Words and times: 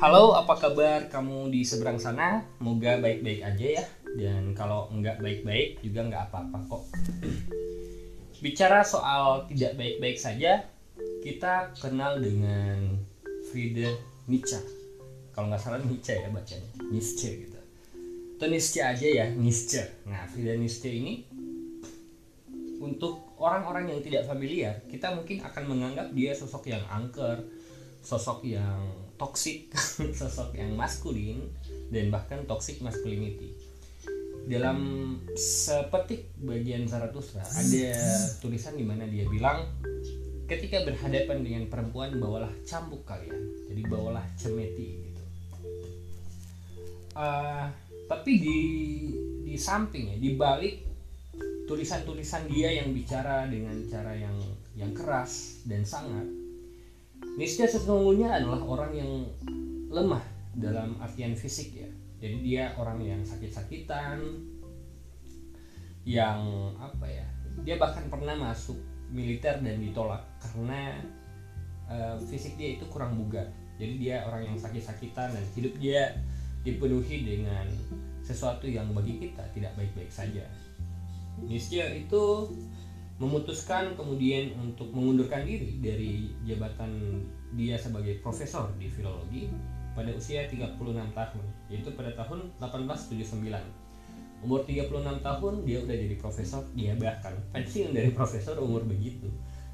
Halo, 0.00 0.32
apa 0.32 0.56
kabar 0.56 1.12
kamu 1.12 1.52
di 1.52 1.60
seberang 1.60 2.00
sana? 2.00 2.40
Moga 2.56 2.96
baik-baik 3.04 3.44
aja 3.44 3.66
ya. 3.68 3.84
Dan 4.16 4.56
kalau 4.56 4.88
nggak 4.88 5.20
baik-baik 5.20 5.84
juga 5.84 6.08
nggak 6.08 6.32
apa-apa 6.32 6.56
kok. 6.72 6.82
Bicara 8.48 8.80
soal 8.80 9.44
tidak 9.52 9.76
baik-baik 9.76 10.16
saja, 10.16 10.64
kita 11.20 11.76
kenal 11.76 12.16
dengan 12.16 12.96
Friedrich 13.52 14.00
Nietzsche. 14.24 14.56
Kalau 15.36 15.52
nggak 15.52 15.60
salah 15.60 15.84
Nietzsche 15.84 16.16
ya 16.16 16.32
bacanya, 16.32 16.70
Nietzsche 16.88 17.28
gitu. 17.44 17.60
Atau 18.40 18.48
Nietzsche 18.48 18.80
aja 18.80 19.04
ya, 19.04 19.28
Nietzsche. 19.28 19.84
Nah, 20.08 20.24
Friedrich 20.32 20.64
Nietzsche 20.64 20.96
ini 20.96 21.28
untuk 22.80 23.36
orang-orang 23.36 23.92
yang 23.92 24.00
tidak 24.00 24.24
familiar, 24.24 24.80
kita 24.88 25.12
mungkin 25.12 25.44
akan 25.44 25.64
menganggap 25.68 26.08
dia 26.16 26.32
sosok 26.32 26.72
yang 26.72 26.80
angker, 26.88 27.44
sosok 28.00 28.48
yang 28.48 29.09
toxic, 29.20 29.68
sosok 30.18 30.56
yang 30.56 30.72
maskulin 30.72 31.44
dan 31.92 32.08
bahkan 32.08 32.48
toxic 32.48 32.80
masculinity. 32.80 33.52
Dalam 34.48 35.20
sepetik 35.36 36.32
bagian 36.40 36.88
Zarathustra 36.88 37.44
ada 37.44 37.92
tulisan 38.40 38.72
di 38.80 38.88
mana 38.88 39.04
dia 39.04 39.28
bilang 39.28 39.68
ketika 40.48 40.80
berhadapan 40.82 41.44
dengan 41.44 41.62
perempuan 41.68 42.16
bawalah 42.16 42.50
cambuk 42.64 43.04
kalian, 43.04 43.36
jadi 43.68 43.84
bawalah 43.84 44.24
cemeti 44.40 45.04
gitu. 45.04 45.22
Uh, 47.12 47.68
tapi 48.08 48.40
di 48.40 48.58
di 49.44 49.54
sampingnya, 49.60 50.16
di 50.16 50.34
balik 50.34 50.88
tulisan-tulisan 51.68 52.50
dia 52.50 52.82
yang 52.82 52.90
bicara 52.96 53.46
dengan 53.46 53.76
cara 53.86 54.16
yang 54.16 54.34
yang 54.74 54.90
keras 54.96 55.62
dan 55.68 55.86
sangat 55.86 56.39
Nietzsche 57.40 57.64
sesungguhnya 57.64 58.36
adalah 58.36 58.60
orang 58.68 58.92
yang 58.92 59.24
lemah 59.88 60.20
dalam 60.52 61.00
artian 61.00 61.32
fisik 61.32 61.72
ya. 61.72 61.88
Jadi 62.20 62.36
dia 62.44 62.76
orang 62.76 63.00
yang 63.00 63.24
sakit-sakitan, 63.24 64.20
yang 66.04 66.76
apa 66.76 67.08
ya? 67.08 67.24
Dia 67.64 67.80
bahkan 67.80 68.12
pernah 68.12 68.36
masuk 68.36 68.76
militer 69.08 69.56
dan 69.64 69.80
ditolak 69.80 70.20
karena 70.36 71.00
uh, 71.88 72.20
fisik 72.28 72.60
dia 72.60 72.76
itu 72.76 72.84
kurang 72.92 73.16
bugar. 73.16 73.48
Jadi 73.80 73.96
dia 73.96 74.28
orang 74.28 74.52
yang 74.52 74.58
sakit-sakitan 74.60 75.32
dan 75.32 75.44
hidup 75.56 75.72
dia 75.80 76.20
dipenuhi 76.60 77.24
dengan 77.24 77.64
sesuatu 78.20 78.68
yang 78.68 78.92
bagi 78.92 79.16
kita 79.16 79.48
tidak 79.56 79.72
baik-baik 79.80 80.12
saja. 80.12 80.44
Nietzsche 81.40 82.04
itu 82.04 82.52
memutuskan 83.20 83.94
kemudian 84.00 84.56
untuk 84.56 84.88
mengundurkan 84.96 85.44
diri 85.44 85.76
dari 85.76 86.32
jabatan 86.48 87.20
dia 87.52 87.76
sebagai 87.76 88.16
profesor 88.24 88.72
di 88.80 88.88
filologi 88.88 89.52
pada 89.92 90.08
usia 90.16 90.48
36 90.48 90.80
tahun 91.12 91.44
yaitu 91.68 91.92
pada 91.92 92.16
tahun 92.16 92.48
1879 92.56 93.52
umur 94.40 94.64
36 94.64 95.20
tahun 95.20 95.54
dia 95.68 95.78
udah 95.84 95.96
jadi 96.00 96.16
profesor 96.16 96.64
dia 96.72 96.96
bahkan 96.96 97.36
pensiun 97.52 97.92
dari 97.92 98.08
profesor 98.16 98.56
umur 98.56 98.88
begitu. 98.88 99.28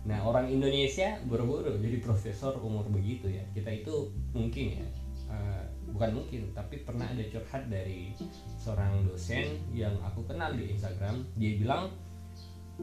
Nah 0.07 0.23
orang 0.27 0.51
Indonesia 0.51 1.23
buru-buru 1.27 1.79
jadi 1.79 2.03
profesor 2.03 2.59
umur 2.59 2.91
begitu 2.91 3.31
ya. 3.31 3.47
Kita 3.55 3.71
itu 3.71 4.11
mungkin 4.35 4.83
ya 4.83 4.87
uh, 5.31 5.63
bukan 5.95 6.19
mungkin 6.19 6.51
tapi 6.51 6.83
pernah 6.83 7.07
ada 7.07 7.23
curhat 7.31 7.71
dari 7.71 8.11
seorang 8.59 9.07
dosen 9.07 9.63
yang 9.71 9.95
aku 10.03 10.27
kenal 10.27 10.51
di 10.51 10.75
Instagram. 10.75 11.23
Dia 11.39 11.63
bilang 11.63 11.95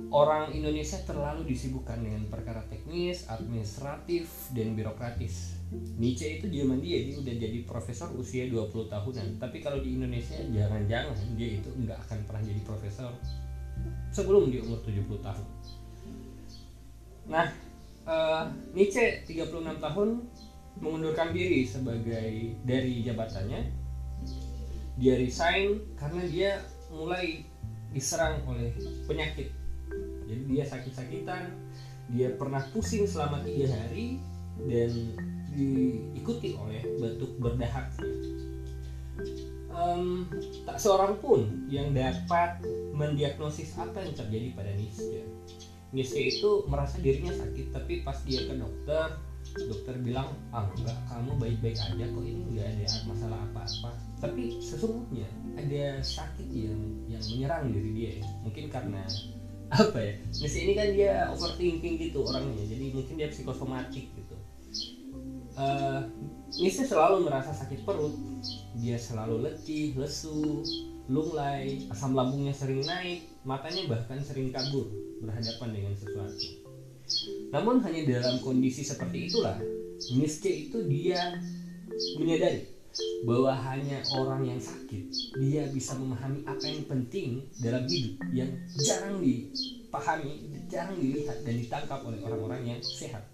orang 0.09 0.49
Indonesia 0.57 0.97
terlalu 1.05 1.45
disibukkan 1.53 2.01
dengan 2.01 2.25
perkara 2.25 2.65
teknis, 2.65 3.29
administratif, 3.29 4.49
dan 4.49 4.73
birokratis. 4.73 5.53
Nietzsche 5.97 6.41
itu 6.41 6.49
zaman 6.49 6.81
dia, 6.81 7.01
dia 7.05 7.17
udah 7.17 7.35
jadi 7.37 7.59
profesor 7.65 8.09
usia 8.17 8.49
20 8.49 8.89
tahunan. 8.89 9.27
Tapi 9.37 9.57
kalau 9.61 9.81
di 9.81 9.97
Indonesia 9.97 10.37
jangan-jangan 10.37 11.17
dia 11.37 11.61
itu 11.61 11.69
nggak 11.69 11.97
akan 12.09 12.19
pernah 12.25 12.43
jadi 12.45 12.61
profesor 12.65 13.13
sebelum 14.09 14.49
dia 14.49 14.61
umur 14.65 14.81
70 14.81 15.21
tahun. 15.21 15.47
Nah, 17.29 17.47
uh, 18.09 18.49
Nietzsche 18.73 19.25
36 19.29 19.77
tahun 19.77 20.09
mengundurkan 20.81 21.29
diri 21.33 21.69
sebagai 21.69 22.57
dari 22.65 23.05
jabatannya. 23.05 23.61
Dia 24.97 25.17
resign 25.17 25.97
karena 25.97 26.21
dia 26.29 26.51
mulai 26.93 27.45
diserang 27.93 28.41
oleh 28.45 28.73
penyakit 29.09 29.62
jadi 30.33 30.43
dia 30.49 30.63
sakit-sakitan 30.65 31.53
dia 32.11 32.33
pernah 32.35 32.59
pusing 32.73 33.05
selama 33.07 33.39
tiga 33.45 33.69
hari 33.71 34.19
dan 34.67 34.91
diikuti 35.53 36.57
oleh 36.57 36.81
batuk 36.99 37.31
berdahak. 37.39 37.93
Um, 39.73 40.29
tak 40.69 40.77
seorang 40.77 41.17
pun 41.17 41.65
yang 41.65 41.97
dapat 41.97 42.61
mendiagnosis 42.93 43.73
apa 43.77 44.05
yang 44.05 44.13
terjadi 44.13 44.53
pada 44.53 44.71
Nietzsche. 44.77 45.25
Nietzsche 45.93 46.21
itu 46.21 46.65
merasa 46.69 47.01
dirinya 47.01 47.33
sakit 47.33 47.73
tapi 47.73 48.01
pas 48.01 48.17
dia 48.25 48.45
ke 48.45 48.53
dokter 48.57 49.17
dokter 49.53 49.93
bilang 50.01 50.33
ah 50.49 50.65
enggak 50.73 50.97
kamu 51.05 51.31
baik-baik 51.37 51.77
aja 51.77 52.05
kok 52.09 52.25
ini 52.25 52.41
nggak 52.53 52.67
ada 52.77 52.87
masalah 53.09 53.39
apa-apa. 53.49 53.91
Tapi 54.21 54.61
sesungguhnya 54.61 55.29
ada 55.57 56.01
sakit 56.01 56.47
yang 56.49 56.81
yang 57.09 57.23
menyerang 57.33 57.73
diri 57.73 57.91
dia. 57.93 58.13
Mungkin 58.45 58.69
karena 58.69 59.01
apa 59.73 59.97
ya? 59.97 60.13
Messi 60.41 60.59
ini 60.69 60.73
kan 60.77 60.87
dia 60.93 61.13
overthinking 61.33 61.95
gitu 61.97 62.21
orangnya 62.21 62.63
jadi 62.69 62.85
mungkin 62.93 63.15
dia 63.17 63.29
psikosomatik 63.33 64.05
gitu. 64.13 64.35
Uh, 65.53 66.09
Messi 66.61 66.85
selalu 66.85 67.29
merasa 67.29 67.53
sakit 67.53 67.85
perut 67.85 68.13
dia 68.77 68.97
selalu 68.97 69.49
letih 69.49 69.97
lesu 69.97 70.65
lunglai 71.09 71.89
asam 71.91 72.15
lambungnya 72.15 72.55
sering 72.55 72.81
naik 72.85 73.27
matanya 73.43 73.85
bahkan 73.91 74.23
sering 74.23 74.49
kabur 74.49 74.89
berhadapan 75.21 75.69
dengan 75.73 75.93
sesuatu. 75.97 76.47
Namun 77.53 77.83
hanya 77.85 78.01
dalam 78.17 78.41
kondisi 78.41 78.81
seperti 78.81 79.29
itulah 79.29 79.59
Nietzsche 80.17 80.69
itu 80.69 80.81
dia 80.89 81.37
menyadari 82.17 82.72
bahwa 83.25 83.53
hanya 83.55 84.03
orang 84.13 84.45
yang 84.45 84.61
sakit 84.61 85.09
dia 85.41 85.65
bisa 85.73 85.97
memahami 85.97 86.45
apa 86.45 86.65
yang 86.65 86.85
penting 86.85 87.41
dalam 87.57 87.83
hidup 87.89 88.21
yang 88.33 88.49
jarang 88.85 89.17
dipahami, 89.21 90.33
jarang 90.69 90.97
dilihat 90.97 91.41
dan 91.41 91.55
ditangkap 91.57 91.99
oleh 92.05 92.19
orang-orang 92.21 92.61
yang 92.75 92.79
sehat. 92.81 93.25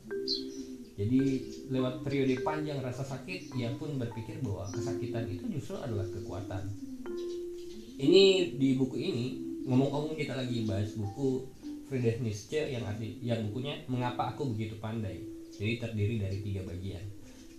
Jadi 0.99 1.47
lewat 1.71 2.03
periode 2.03 2.43
panjang 2.43 2.83
rasa 2.83 3.07
sakit, 3.07 3.55
ia 3.55 3.71
pun 3.79 3.95
berpikir 3.95 4.43
bahwa 4.43 4.67
kesakitan 4.67 5.31
itu 5.31 5.47
justru 5.47 5.79
adalah 5.79 6.03
kekuatan. 6.11 6.67
Ini 7.99 8.55
di 8.59 8.75
buku 8.75 8.95
ini 8.99 9.25
ngomong-ngomong 9.63 10.19
kita 10.19 10.35
lagi 10.35 10.67
bahas 10.67 10.91
buku 10.95 11.47
Friedrich 11.87 12.19
Nietzsche 12.19 12.69
yang 12.69 12.83
arti 12.85 13.17
yang 13.23 13.49
bukunya 13.49 13.81
Mengapa 13.87 14.35
Aku 14.35 14.51
Begitu 14.51 14.75
Pandai. 14.77 15.23
Jadi 15.55 15.79
terdiri 15.81 16.15
dari 16.19 16.37
tiga 16.43 16.67
bagian. 16.67 17.03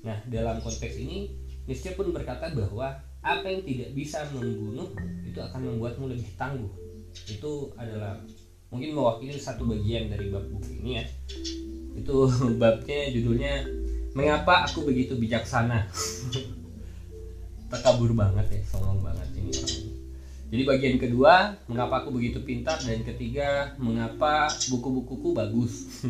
Nah 0.05 0.21
dalam 0.29 0.61
konteks 0.61 0.97
ini 1.01 1.29
Nietzsche 1.71 1.95
pun 1.95 2.11
berkata 2.11 2.51
bahwa 2.51 2.99
apa 3.23 3.47
yang 3.47 3.63
tidak 3.63 3.95
bisa 3.95 4.27
membunuh 4.35 4.91
itu 5.23 5.39
akan 5.39 5.71
membuatmu 5.71 6.11
lebih 6.11 6.27
tangguh. 6.35 6.67
Itu 7.31 7.71
adalah 7.79 8.19
mungkin 8.75 8.91
mewakili 8.99 9.39
satu 9.39 9.71
bagian 9.71 10.11
dari 10.11 10.35
bab 10.35 10.51
buku 10.51 10.83
ini 10.83 10.99
ya. 10.99 11.05
Itu 11.95 12.27
babnya 12.61 13.15
judulnya 13.15 13.55
Mengapa 14.11 14.67
aku 14.67 14.83
begitu 14.83 15.15
bijaksana? 15.15 15.87
Terkabur 17.71 18.11
banget 18.19 18.59
ya, 18.59 18.61
songong 18.67 19.07
banget 19.07 19.31
ini. 19.39 19.55
Jadi 20.51 20.63
bagian 20.67 20.97
kedua, 20.99 21.55
mengapa 21.71 22.03
aku 22.03 22.19
begitu 22.19 22.43
pintar 22.43 22.83
dan 22.83 23.07
ketiga, 23.07 23.79
mengapa 23.79 24.51
buku-bukuku 24.67 25.31
bagus. 25.31 26.03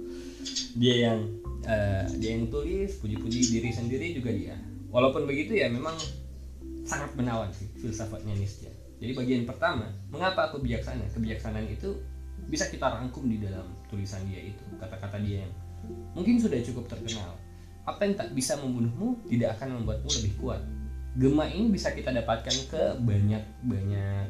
dia 0.80 1.12
yang 1.12 1.20
uh, 1.68 2.08
dia 2.16 2.40
yang 2.40 2.48
tulis, 2.48 2.96
puji-puji 2.96 3.60
diri 3.60 3.68
sendiri 3.68 4.16
juga 4.16 4.32
dia 4.32 4.56
walaupun 4.94 5.26
begitu 5.26 5.58
ya 5.58 5.66
memang 5.66 5.98
sangat 6.86 7.10
menawan 7.18 7.50
sih 7.50 7.66
filsafatnya 7.82 8.38
Nietzsche. 8.38 8.70
Jadi 9.02 9.12
bagian 9.18 9.42
pertama 9.42 9.90
mengapa 10.08 10.48
aku 10.48 10.62
bijaksana? 10.62 11.10
Kebijaksanaan 11.10 11.66
itu 11.66 11.98
bisa 12.46 12.70
kita 12.70 12.86
rangkum 12.86 13.26
di 13.26 13.42
dalam 13.42 13.66
tulisan 13.90 14.22
dia 14.30 14.38
itu 14.38 14.62
kata-kata 14.78 15.18
dia 15.18 15.42
yang 15.42 15.52
mungkin 16.14 16.38
sudah 16.38 16.60
cukup 16.62 16.86
terkenal. 16.86 17.34
Apa 17.84 18.06
yang 18.06 18.14
tak 18.16 18.32
bisa 18.32 18.56
membunuhmu 18.62 19.28
tidak 19.28 19.58
akan 19.58 19.82
membuatmu 19.82 20.08
lebih 20.22 20.32
kuat. 20.40 20.62
Gema 21.14 21.46
ini 21.46 21.70
bisa 21.70 21.94
kita 21.94 22.10
dapatkan 22.10 22.56
ke 22.70 22.82
banyak 23.02 23.42
banyak 23.66 24.26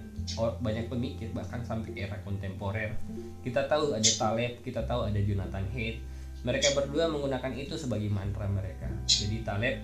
banyak 0.61 0.87
pemikir 0.89 1.29
bahkan 1.37 1.61
sampai 1.63 1.93
era 1.97 2.17
kontemporer. 2.25 2.97
Kita 3.45 3.69
tahu 3.69 3.93
ada 3.93 4.11
Taleb 4.17 4.65
kita 4.65 4.85
tahu 4.89 5.07
ada 5.13 5.21
Jonathan 5.21 5.65
Haidt. 5.71 6.01
Mereka 6.45 6.77
berdua 6.77 7.09
menggunakan 7.09 7.57
itu 7.57 7.73
sebagai 7.81 8.13
mantra 8.13 8.45
mereka. 8.45 8.85
Jadi 9.09 9.41
Taleb 9.49 9.81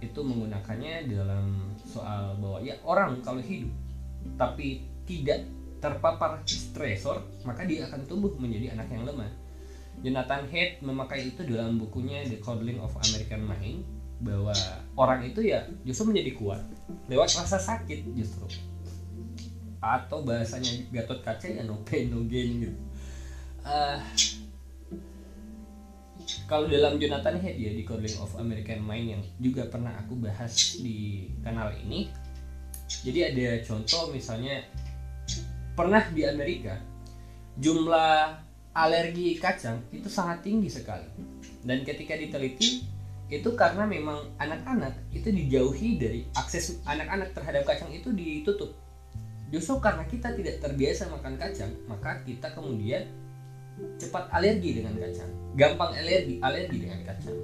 itu 0.00 0.20
menggunakannya 0.20 1.08
dalam 1.12 1.76
soal 1.84 2.36
bahwa 2.40 2.58
ya 2.64 2.76
orang 2.84 3.20
kalau 3.20 3.40
hidup 3.40 3.70
tapi 4.36 4.84
tidak 5.04 5.44
terpapar 5.80 6.44
stresor 6.44 7.24
maka 7.44 7.64
dia 7.64 7.88
akan 7.88 8.04
tumbuh 8.04 8.32
menjadi 8.36 8.76
anak 8.76 8.88
yang 8.92 9.04
lemah. 9.08 9.32
Jonathan 10.00 10.48
Haidt 10.48 10.80
memakai 10.80 11.28
itu 11.28 11.44
dalam 11.44 11.76
bukunya 11.76 12.24
The 12.24 12.40
Coddling 12.40 12.80
of 12.80 12.96
American 12.96 13.44
Mind 13.44 13.84
bahwa 14.20 14.52
orang 14.96 15.24
itu 15.24 15.40
ya 15.44 15.64
justru 15.84 16.12
menjadi 16.12 16.36
kuat 16.36 16.62
lewat 17.08 17.40
rasa 17.40 17.56
sakit 17.56 18.04
justru 18.12 18.44
atau 19.80 20.20
bahasanya 20.20 20.88
Gatot 20.92 21.24
Kaca 21.24 21.48
ya 21.48 21.64
no 21.64 21.80
pain 21.88 22.12
no 22.12 22.20
gain 22.28 22.68
gitu 22.68 22.76
uh, 23.64 23.96
kalau 26.46 26.66
dalam 26.66 26.98
Jonathan 27.00 27.38
Head 27.40 27.56
ya 27.56 27.70
di 27.72 27.82
Calling 27.86 28.16
of 28.20 28.34
American 28.36 28.82
Mind 28.84 29.06
yang 29.18 29.22
juga 29.38 29.66
pernah 29.70 29.94
aku 29.98 30.18
bahas 30.18 30.78
di 30.78 31.30
kanal 31.42 31.72
ini. 31.86 32.10
Jadi 33.06 33.20
ada 33.22 33.62
contoh 33.64 34.10
misalnya 34.10 34.66
pernah 35.78 36.02
di 36.10 36.26
Amerika 36.26 36.76
jumlah 37.56 38.42
alergi 38.74 39.38
kacang 39.38 39.82
itu 39.94 40.10
sangat 40.10 40.42
tinggi 40.42 40.70
sekali. 40.70 41.06
Dan 41.62 41.86
ketika 41.86 42.16
diteliti 42.16 42.82
itu 43.30 43.50
karena 43.54 43.86
memang 43.86 44.26
anak-anak 44.42 44.98
itu 45.14 45.30
dijauhi 45.30 46.02
dari 46.02 46.26
akses 46.34 46.82
anak-anak 46.82 47.30
terhadap 47.30 47.62
kacang 47.62 47.90
itu 47.94 48.10
ditutup. 48.10 48.74
Justru 49.50 49.78
karena 49.82 50.06
kita 50.06 50.34
tidak 50.34 50.62
terbiasa 50.62 51.10
makan 51.10 51.34
kacang, 51.38 51.70
maka 51.86 52.22
kita 52.26 52.50
kemudian 52.54 53.06
cepat 54.00 54.32
alergi 54.32 54.80
dengan 54.80 54.96
kacang. 54.96 55.30
Gampang 55.54 55.92
alergi, 55.96 56.40
alergi 56.40 56.78
dengan 56.80 57.00
kacang. 57.04 57.36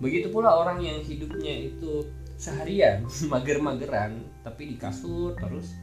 Begitu 0.00 0.32
pula 0.32 0.56
orang 0.56 0.80
yang 0.80 1.00
hidupnya 1.04 1.70
itu 1.70 2.08
seharian 2.40 3.04
mager-mageran 3.32 4.24
tapi 4.40 4.72
di 4.72 4.76
kasur 4.80 5.36
terus 5.36 5.76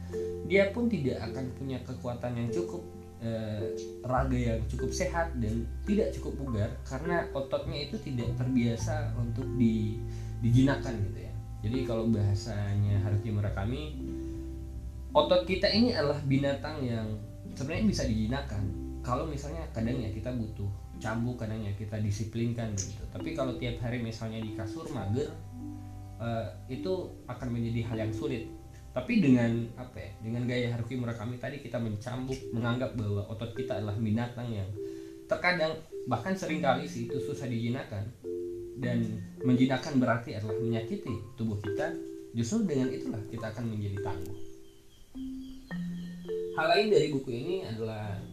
dia 0.50 0.74
pun 0.74 0.90
tidak 0.90 1.22
akan 1.30 1.54
punya 1.54 1.78
kekuatan 1.86 2.34
yang 2.34 2.50
cukup 2.50 2.82
eh, 3.22 3.78
raga 4.02 4.34
yang 4.34 4.58
cukup 4.66 4.90
sehat 4.90 5.38
dan 5.38 5.62
tidak 5.86 6.10
cukup 6.18 6.34
bugar 6.42 6.70
karena 6.82 7.30
ototnya 7.30 7.86
itu 7.86 7.96
tidak 8.02 8.34
terbiasa 8.34 9.14
untuk 9.14 9.46
di 9.54 10.02
dijinakan 10.42 10.98
gitu 11.10 11.20
ya. 11.30 11.34
Jadi 11.58 11.78
kalau 11.86 12.06
bahasanya 12.10 13.02
Haruki 13.02 13.30
Murakami 13.34 13.82
otot 15.14 15.46
kita 15.46 15.70
ini 15.70 15.94
adalah 15.94 16.18
binatang 16.26 16.82
yang 16.82 17.06
sebenarnya 17.54 17.86
bisa 17.86 18.02
dijinakan 18.06 18.87
kalau 19.08 19.24
misalnya 19.24 19.64
kadang 19.72 19.96
ya 20.04 20.12
kita 20.12 20.28
butuh 20.36 20.68
cambuk 21.00 21.40
kadang 21.40 21.64
ya 21.64 21.72
kita 21.72 21.96
disiplinkan 21.96 22.76
begitu. 22.76 23.00
Tapi 23.08 23.32
kalau 23.32 23.56
tiap 23.56 23.80
hari 23.80 24.04
misalnya 24.04 24.36
di 24.44 24.52
kasur 24.52 24.84
mager 24.92 25.32
uh, 26.20 26.44
itu 26.68 27.16
akan 27.24 27.48
menjadi 27.56 27.88
hal 27.88 27.96
yang 28.04 28.12
sulit. 28.12 28.52
Tapi 28.92 29.24
dengan 29.24 29.64
apa 29.80 29.96
ya 29.96 30.12
dengan 30.20 30.44
gaya 30.44 30.76
Haruki 30.76 31.00
Murakami 31.00 31.40
tadi 31.40 31.64
kita 31.64 31.80
mencambuk 31.80 32.36
menganggap 32.52 33.00
bahwa 33.00 33.24
otot 33.32 33.56
kita 33.56 33.80
adalah 33.80 33.96
binatang 33.96 34.52
yang 34.52 34.68
terkadang 35.24 35.72
bahkan 36.04 36.36
sering 36.36 36.60
kali 36.60 36.84
sih 36.84 37.08
itu 37.08 37.16
susah 37.16 37.48
dijinakan. 37.48 38.04
Dan 38.78 39.24
menjinakkan 39.40 39.96
berarti 39.96 40.36
adalah 40.36 40.54
menyakiti 40.60 41.10
tubuh 41.40 41.56
kita. 41.64 41.96
Justru 42.36 42.68
dengan 42.68 42.92
itulah 42.92 43.18
kita 43.32 43.56
akan 43.56 43.72
menjadi 43.72 44.04
tangguh. 44.04 44.38
Hal 46.60 46.66
lain 46.76 46.86
dari 46.92 47.08
buku 47.10 47.30
ini 47.32 47.56
adalah 47.66 48.27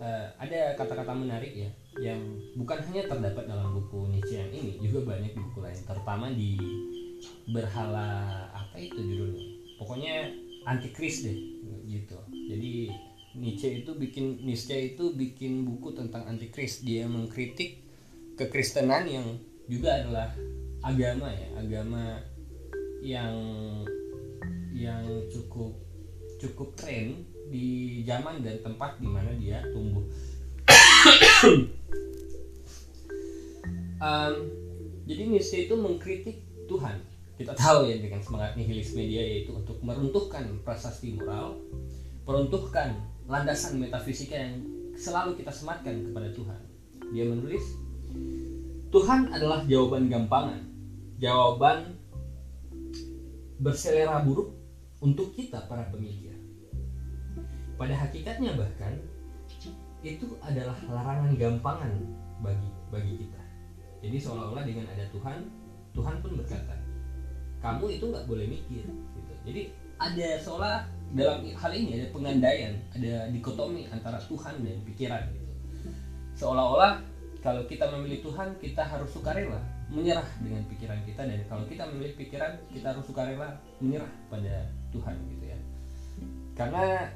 uh, 0.00 0.26
ada 0.40 0.74
kata-kata 0.74 1.12
menarik 1.12 1.52
ya 1.54 1.70
yang 2.00 2.18
bukan 2.56 2.80
hanya 2.90 3.06
terdapat 3.06 3.44
dalam 3.46 3.76
buku 3.76 4.10
Nietzsche 4.10 4.40
yang 4.40 4.50
ini 4.50 4.80
juga 4.80 5.14
banyak 5.14 5.36
di 5.36 5.40
buku 5.40 5.60
lain 5.60 5.80
terutama 5.84 6.26
di 6.32 6.56
berhala 7.52 8.08
apa 8.56 8.76
itu 8.80 8.96
judulnya? 8.96 9.44
Pokoknya 9.76 10.32
antikris 10.64 11.24
deh 11.24 11.36
gitu. 11.86 12.16
Jadi 12.48 12.90
Nietzsche 13.36 13.84
itu 13.84 13.94
bikin 13.94 14.42
Nietzsche 14.42 14.96
itu 14.96 15.12
bikin 15.14 15.68
buku 15.68 15.92
tentang 15.94 16.26
antikris. 16.26 16.82
Dia 16.82 17.06
mengkritik 17.06 17.84
kekristenan 18.40 19.04
yang 19.04 19.26
juga 19.68 20.00
adalah 20.02 20.32
agama 20.80 21.28
ya 21.28 21.48
agama 21.60 22.02
yang 23.04 23.36
yang 24.72 25.04
cukup 25.28 25.76
cukup 26.40 26.72
keren 26.74 27.28
di 27.50 28.00
zaman 28.06 28.46
dan 28.46 28.62
tempat 28.62 29.02
di 29.02 29.10
mana 29.10 29.34
dia 29.34 29.58
tumbuh. 29.74 30.06
um, 33.98 34.34
jadi 35.04 35.22
Nietzsche 35.26 35.66
itu 35.66 35.74
mengkritik 35.74 36.46
Tuhan. 36.70 37.02
Kita 37.34 37.56
tahu 37.58 37.90
ya 37.90 37.98
dengan 37.98 38.22
semangat 38.22 38.54
nihilisme 38.54 39.02
dia 39.02 39.24
yaitu 39.26 39.50
untuk 39.50 39.82
meruntuhkan 39.82 40.46
prasasti 40.62 41.18
moral, 41.18 41.58
meruntuhkan 42.22 42.94
landasan 43.26 43.82
metafisika 43.82 44.38
yang 44.38 44.62
selalu 44.94 45.34
kita 45.34 45.50
sematkan 45.50 45.98
kepada 46.06 46.30
Tuhan. 46.30 46.60
Dia 47.10 47.26
menulis, 47.26 47.64
Tuhan 48.94 49.34
adalah 49.34 49.66
jawaban 49.66 50.06
gampangan, 50.06 50.62
jawaban 51.18 51.98
berselera 53.58 54.22
buruk 54.22 54.54
untuk 55.00 55.32
kita 55.34 55.64
para 55.66 55.88
pemikir 55.88 56.29
pada 57.80 57.96
hakikatnya 57.96 58.60
bahkan 58.60 58.92
itu 60.04 60.36
adalah 60.44 60.76
larangan 60.84 61.32
gampangan 61.40 61.92
bagi 62.44 62.68
bagi 62.92 63.24
kita. 63.24 63.40
Jadi 64.04 64.16
seolah-olah 64.20 64.64
dengan 64.68 64.84
ada 64.92 65.08
Tuhan 65.08 65.48
Tuhan 65.96 66.20
pun 66.20 66.36
berkata 66.36 66.76
kamu 67.64 67.96
itu 67.96 68.04
nggak 68.12 68.28
boleh 68.28 68.46
mikir 68.52 68.84
gitu. 68.84 69.32
Jadi 69.48 69.62
ada 69.96 70.28
seolah 70.44 70.84
dalam 71.16 71.40
hal 71.44 71.72
ini 71.72 72.00
ada 72.04 72.06
pengandaian 72.12 72.76
ada 72.92 73.32
dikotomi 73.32 73.88
antara 73.88 74.20
Tuhan 74.28 74.60
dan 74.60 74.76
pikiran 74.84 75.24
gitu. 75.32 75.52
Seolah-olah 76.36 77.00
kalau 77.40 77.64
kita 77.64 77.88
memilih 77.96 78.20
Tuhan 78.20 78.60
kita 78.60 78.84
harus 78.84 79.08
sukarela 79.08 79.60
menyerah 79.88 80.28
dengan 80.44 80.60
pikiran 80.68 81.00
kita 81.08 81.24
dan 81.24 81.40
kalau 81.48 81.64
kita 81.64 81.88
memilih 81.88 82.12
pikiran 82.16 82.60
kita 82.72 82.92
harus 82.92 83.04
sukarela 83.08 83.56
menyerah 83.80 84.12
pada 84.28 84.68
Tuhan 84.92 85.16
gitu 85.32 85.44
ya. 85.48 85.58
Karena 86.56 87.08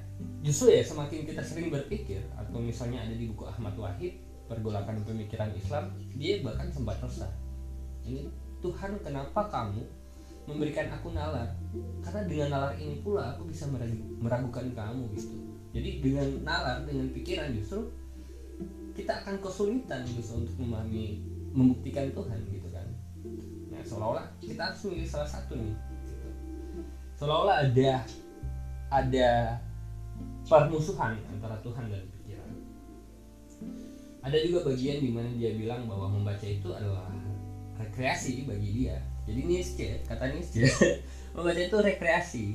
justru 0.44 0.76
ya 0.76 0.84
semakin 0.84 1.24
kita 1.24 1.40
sering 1.40 1.72
berpikir 1.72 2.20
atau 2.36 2.60
misalnya 2.60 3.02
ada 3.02 3.14
di 3.16 3.32
buku 3.32 3.48
Ahmad 3.48 3.74
Wahid 3.80 4.20
pergolakan 4.44 5.00
pemikiran 5.02 5.50
Islam 5.56 5.96
dia 6.14 6.44
bahkan 6.44 6.68
sempat 6.68 7.00
resah. 7.00 7.32
Ini 8.04 8.28
Tuhan 8.60 9.00
kenapa 9.00 9.48
kamu 9.48 9.80
memberikan 10.44 10.92
aku 10.92 11.16
nalar? 11.16 11.56
Karena 12.04 12.28
dengan 12.28 12.48
nalar 12.52 12.72
ini 12.76 13.00
pula 13.00 13.32
aku 13.32 13.48
bisa 13.48 13.64
meragukan 14.20 14.68
kamu 14.76 15.02
gitu. 15.16 15.28
Jadi 15.72 15.90
dengan 16.04 16.28
nalar 16.44 16.84
dengan 16.84 17.08
pikiran 17.10 17.50
justru 17.56 17.88
kita 18.94 19.24
akan 19.24 19.42
kesulitan 19.42 20.06
justru 20.06 20.44
untuk 20.44 20.56
memahami 20.60 21.24
membuktikan 21.50 22.12
Tuhan 22.12 22.38
gitu 22.52 22.68
kan. 22.70 22.86
Nah 23.72 23.82
seolah-olah 23.82 24.26
kita 24.38 24.60
harus 24.70 24.80
memilih 24.86 25.08
salah 25.08 25.30
satu 25.30 25.56
nih 25.56 25.74
gitu. 26.06 26.28
seolah-olah 27.18 27.56
ada 27.70 27.92
ada 28.92 29.58
permusuhan 30.44 31.16
antara 31.32 31.56
Tuhan 31.64 31.88
dan 31.88 32.04
pikiran. 32.08 32.50
Ada 34.24 34.38
juga 34.44 34.72
bagian 34.72 35.04
di 35.04 35.10
mana 35.12 35.28
dia 35.36 35.52
bilang 35.56 35.84
bahwa 35.84 36.08
membaca 36.08 36.44
itu 36.44 36.72
adalah 36.72 37.12
rekreasi 37.80 38.48
bagi 38.48 38.70
dia. 38.84 38.96
Jadi 39.24 39.40
Nietzsche, 39.44 39.88
kata 40.04 40.32
Nietzsche, 40.32 40.64
membaca 41.36 41.60
itu 41.60 41.76
rekreasi. 41.80 42.46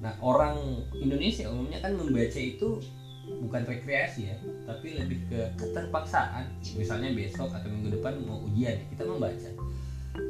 Nah, 0.00 0.16
orang 0.20 0.56
Indonesia 0.96 1.48
umumnya 1.48 1.80
kan 1.80 1.96
membaca 1.96 2.40
itu 2.40 2.80
bukan 3.28 3.62
rekreasi 3.68 4.32
ya, 4.32 4.36
tapi 4.64 4.96
lebih 4.96 5.28
ke 5.28 5.40
keterpaksaan. 5.56 6.48
Misalnya 6.76 7.12
besok 7.12 7.52
atau 7.52 7.68
minggu 7.68 8.00
depan 8.00 8.20
mau 8.24 8.40
ujian, 8.44 8.80
kita 8.92 9.04
membaca. 9.04 9.48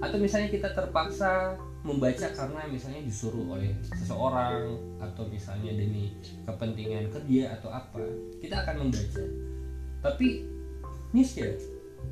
Atau 0.03 0.19
misalnya 0.19 0.51
kita 0.51 0.75
terpaksa 0.75 1.59
membaca 1.81 2.29
karena 2.29 2.61
misalnya 2.69 3.01
disuruh 3.01 3.57
oleh 3.57 3.73
seseorang 3.97 4.77
atau 5.01 5.25
misalnya 5.33 5.73
demi 5.73 6.13
kepentingan 6.45 7.09
kerja 7.09 7.57
atau 7.57 7.73
apa 7.73 8.05
kita 8.45 8.61
akan 8.65 8.87
membaca. 8.87 9.25
Tapi 10.05 10.45
Nietzsche 11.17 11.57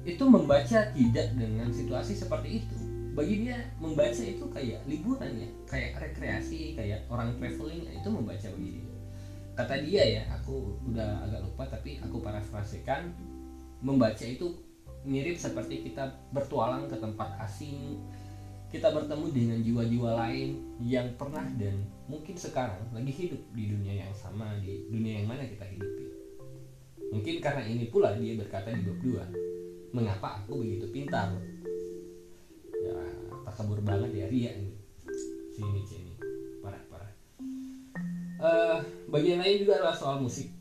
itu 0.09 0.25
membaca 0.25 0.89
tidak 0.97 1.29
dengan 1.37 1.69
situasi 1.69 2.17
seperti 2.17 2.65
itu. 2.65 2.77
Bagi 3.13 3.45
dia 3.45 3.59
membaca 3.83 4.23
itu 4.23 4.47
kayak 4.49 4.87
liburan 4.89 5.33
ya 5.37 5.49
kayak 5.69 6.01
rekreasi 6.01 6.79
kayak 6.79 7.05
orang 7.13 7.37
traveling 7.37 7.85
itu 7.93 8.09
membaca 8.09 8.47
bagi 8.49 8.71
dia. 8.81 8.89
Kata 9.53 9.75
dia 9.85 10.03
ya 10.07 10.23
aku 10.33 10.81
udah 10.89 11.29
agak 11.29 11.41
lupa 11.45 11.65
tapi 11.69 12.01
aku 12.01 12.25
parafrasekan 12.25 13.13
membaca 13.85 14.25
itu 14.25 14.55
mirip 15.05 15.37
seperti 15.37 15.87
kita 15.91 16.09
bertualang 16.35 16.89
ke 16.91 16.97
tempat 16.99 17.37
asing 17.43 18.01
kita 18.69 18.93
bertemu 18.93 19.27
dengan 19.33 19.59
jiwa-jiwa 19.65 20.11
lain 20.13 20.61
yang 20.85 21.09
pernah 21.17 21.45
dan 21.57 21.89
mungkin 22.05 22.37
sekarang 22.37 22.85
lagi 22.93 23.09
hidup 23.09 23.41
di 23.57 23.65
dunia 23.73 24.05
yang 24.05 24.13
sama 24.13 24.61
di 24.61 24.85
dunia 24.93 25.25
yang 25.25 25.27
mana 25.33 25.49
kita 25.49 25.65
hidupi. 25.65 26.05
Mungkin 27.09 27.41
karena 27.41 27.65
ini 27.65 27.89
pula 27.89 28.13
dia 28.13 28.37
berkata 28.37 28.69
di 28.69 28.85
bab 28.85 29.01
2 29.01 29.97
mengapa 29.97 30.45
aku 30.45 30.61
begitu 30.61 30.85
pintar? 30.93 31.33
Ya 32.77 33.01
takabur 33.49 33.81
banget 33.81 34.13
ya 34.13 34.27
Ria 34.29 34.53
ini. 34.61 34.77
Sini 35.57 35.81
sini. 35.89 36.13
Parah 36.61 36.83
parah. 36.93 37.13
Uh, 38.37 38.79
bagian 39.09 39.41
lain 39.41 39.65
juga 39.65 39.81
adalah 39.81 39.97
soal 39.97 40.21
musik. 40.21 40.53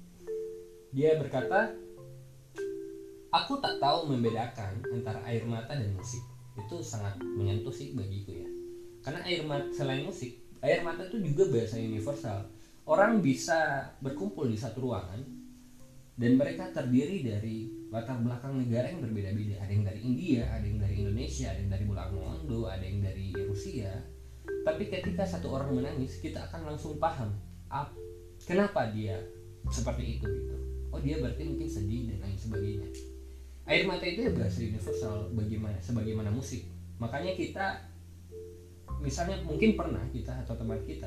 Dia 0.95 1.19
berkata 1.19 1.75
aku 3.35 3.59
tak 3.59 3.83
tahu 3.83 4.15
membedakan 4.15 4.79
antara 4.95 5.19
air 5.27 5.43
mata 5.43 5.75
dan 5.75 5.91
musik 5.91 6.23
itu 6.57 6.75
sangat 6.81 7.21
menyentuh 7.21 7.71
sih 7.71 7.93
bagiku 7.93 8.33
ya. 8.33 8.49
Karena 9.05 9.21
air 9.23 9.45
mata 9.45 9.69
selain 9.71 10.03
musik 10.03 10.41
air 10.65 10.81
mata 10.81 11.05
itu 11.05 11.21
juga 11.21 11.47
bahasa 11.53 11.77
universal. 11.77 12.49
Orang 12.87 13.19
bisa 13.21 13.91
berkumpul 14.01 14.47
di 14.49 14.57
satu 14.57 14.89
ruangan 14.89 15.21
dan 16.17 16.31
mereka 16.33 16.73
terdiri 16.73 17.21
dari 17.21 17.69
latar 17.93 18.17
belakang 18.19 18.57
negara 18.57 18.89
yang 18.89 19.03
berbeda-beda. 19.05 19.61
Ada 19.61 19.71
yang 19.71 19.85
dari 19.85 20.01
India 20.01 20.41
ada 20.49 20.65
yang 20.65 20.79
dari 20.81 20.95
Indonesia 21.05 21.47
ada 21.53 21.59
yang 21.61 21.71
dari 21.71 21.85
Pulau 21.85 22.09
Mondo 22.15 22.61
ada 22.65 22.83
yang 22.83 22.99
dari 23.05 23.35
Rusia. 23.37 23.91
Tapi 24.65 24.83
ketika 24.87 25.23
satu 25.27 25.53
orang 25.53 25.75
menangis 25.77 26.19
kita 26.19 26.47
akan 26.51 26.73
langsung 26.73 26.99
paham 26.99 27.31
ap, 27.67 27.91
kenapa 28.43 28.91
dia 28.91 29.19
seperti 29.67 30.19
itu 30.19 30.25
gitu. 30.25 30.55
Oh 30.95 30.99
dia 31.03 31.19
berarti 31.19 31.43
mungkin 31.43 31.67
sedih 31.67 32.07
dan 32.11 32.23
lain 32.23 32.39
sebagainya 32.39 32.87
air 33.67 33.83
mata 33.83 34.07
itu 34.07 34.23
ya 34.23 34.31
bahasa 34.31 34.63
universal 34.63 35.29
bagaimana 35.35 35.77
sebagaimana 35.83 36.31
musik. 36.31 36.63
Makanya 36.97 37.35
kita 37.35 37.83
misalnya 39.03 39.43
mungkin 39.43 39.75
pernah 39.77 40.01
kita 40.09 40.33
atau 40.47 40.55
teman 40.57 40.81
kita 40.87 41.05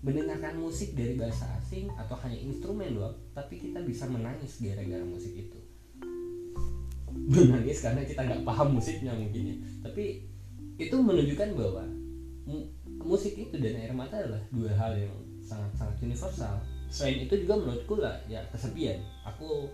mendengarkan 0.00 0.62
musik 0.62 0.94
dari 0.94 1.18
bahasa 1.18 1.50
asing 1.58 1.90
atau 1.98 2.14
hanya 2.22 2.38
instrumen 2.38 2.94
doang 2.94 3.16
tapi 3.34 3.58
kita 3.58 3.82
bisa 3.82 4.06
menangis 4.06 4.62
gara-gara 4.62 5.02
musik 5.02 5.34
itu. 5.34 5.58
Menangis 7.10 7.82
karena 7.82 8.06
kita 8.06 8.22
nggak 8.22 8.42
paham 8.46 8.78
musiknya 8.78 9.12
mungkin 9.12 9.42
ya. 9.50 9.56
Tapi 9.82 10.22
itu 10.78 10.94
menunjukkan 10.94 11.58
bahwa 11.58 11.84
musik 13.02 13.34
itu 13.34 13.54
dan 13.58 13.74
air 13.82 13.90
mata 13.90 14.22
adalah 14.22 14.42
dua 14.54 14.70
hal 14.78 14.94
yang 14.94 15.14
sangat 15.42 15.74
sangat 15.74 15.96
universal. 16.06 16.54
Selain 16.86 17.26
itu 17.26 17.34
juga 17.42 17.58
menurutku 17.58 17.98
lah 17.98 18.14
ya 18.30 18.46
kesepian. 18.54 19.02
Aku 19.26 19.70